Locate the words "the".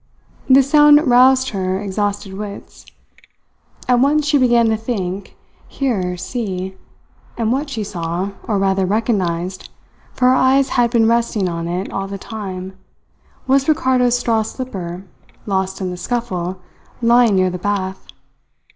12.07-12.17, 15.91-15.97, 17.51-17.59